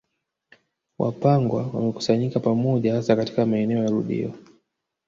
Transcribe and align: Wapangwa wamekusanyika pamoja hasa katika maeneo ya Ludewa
Wapangwa 0.99 1.67
wamekusanyika 1.73 2.39
pamoja 2.39 2.93
hasa 2.93 3.15
katika 3.15 3.45
maeneo 3.45 3.83
ya 3.83 3.89
Ludewa 3.89 4.33